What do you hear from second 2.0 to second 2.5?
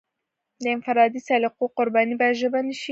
باید